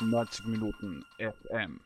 [0.00, 1.80] 90 Minuten FM.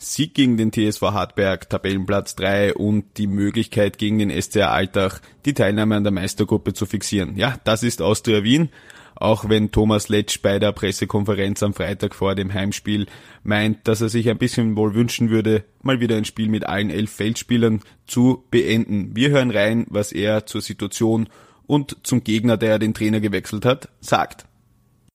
[0.00, 5.54] Sieg gegen den TSV Hartberg, Tabellenplatz 3 und die Möglichkeit gegen den SCR Altach, die
[5.54, 7.36] Teilnahme an der Meistergruppe zu fixieren.
[7.36, 8.68] Ja, das ist Austria Wien.
[9.16, 13.06] Auch wenn Thomas Letsch bei der Pressekonferenz am Freitag vor dem Heimspiel
[13.42, 16.90] meint, dass er sich ein bisschen wohl wünschen würde, mal wieder ein Spiel mit allen
[16.90, 19.16] elf Feldspielern zu beenden.
[19.16, 21.28] Wir hören rein, was er zur Situation
[21.66, 24.47] und zum Gegner, der den Trainer gewechselt hat, sagt.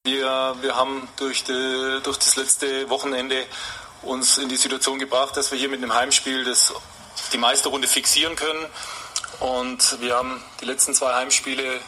[0.06, 3.46] Wir, wir haben durch, die, durch das letzte Wochenende
[4.02, 6.74] uns in die Situation gebracht, dass wir hier mit einem Heimspiel das,
[7.32, 8.66] die Meisterrunde fixieren können.
[9.40, 11.80] Und wir haben die letzten zwei Heimspiele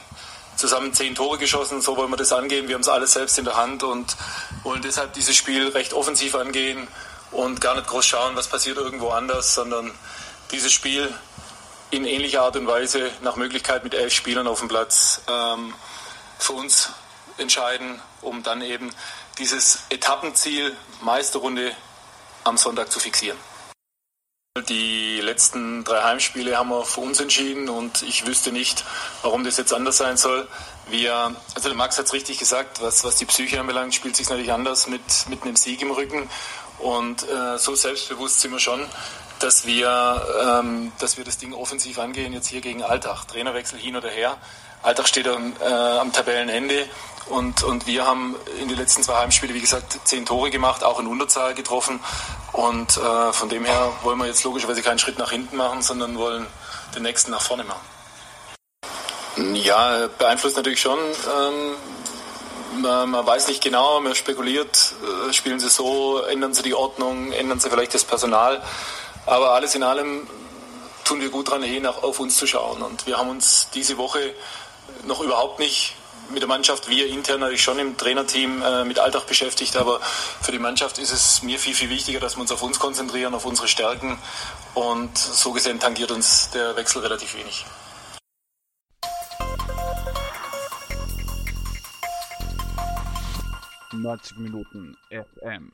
[0.55, 1.81] zusammen zehn Tore geschossen.
[1.81, 2.69] So wollen wir das angehen.
[2.69, 4.15] Wir haben es alles selbst in der Hand und
[4.63, 6.87] wollen deshalb dieses Spiel recht offensiv angehen
[7.31, 9.91] und gar nicht groß schauen, was passiert irgendwo anders, sondern
[10.51, 11.13] dieses Spiel
[11.91, 15.73] in ähnlicher Art und Weise nach Möglichkeit mit elf Spielern auf dem Platz ähm,
[16.39, 16.93] für uns
[17.37, 18.91] entscheiden, um dann eben
[19.37, 21.75] dieses Etappenziel Meisterrunde
[22.43, 23.37] am Sonntag zu fixieren.
[24.69, 28.85] Die letzten drei Heimspiele haben wir für uns entschieden und ich wüsste nicht,
[29.21, 30.47] warum das jetzt anders sein soll.
[30.89, 34.29] Wir, also der Max hat es richtig gesagt, was, was die Psyche anbelangt, spielt sich
[34.29, 36.29] natürlich anders mit, mit einem Sieg im Rücken.
[36.79, 38.85] Und äh, so selbstbewusst sind wir schon,
[39.45, 43.27] dass wir, ähm, dass wir das Ding offensiv angehen, jetzt hier gegen Alltag.
[43.27, 44.37] Trainerwechsel hin oder her.
[44.81, 46.89] Alltag steht am, äh, am Tabellenende
[47.27, 50.99] und, und wir haben in den letzten zwei Heimspiele, wie gesagt, zehn Tore gemacht, auch
[50.99, 51.99] in Unterzahl getroffen.
[52.53, 56.17] Und äh, von dem her wollen wir jetzt logischerweise keinen Schritt nach hinten machen, sondern
[56.17, 56.47] wollen
[56.95, 57.81] den nächsten nach vorne machen.
[59.53, 60.97] Ja, beeinflusst natürlich schon.
[60.97, 64.93] Ähm, man, man, weiß nicht genau, man spekuliert,
[65.29, 68.61] äh, spielen sie so, ändern sie die Ordnung, ändern sie vielleicht das Personal.
[69.25, 70.27] Aber alles in allem
[71.03, 72.81] tun wir gut daran, hier nach, auf uns zu schauen.
[72.81, 74.33] Und wir haben uns diese Woche
[75.05, 75.95] noch überhaupt nicht
[76.29, 79.99] mit der Mannschaft, wir intern natürlich schon im Trainerteam äh, mit Alltag beschäftigt, aber
[80.41, 83.35] für die Mannschaft ist es mir viel, viel wichtiger, dass wir uns auf uns konzentrieren,
[83.35, 84.17] auf unsere Stärken
[84.73, 87.65] und so gesehen tangiert uns der Wechsel relativ wenig.
[93.91, 95.71] Neunzig Minuten FM.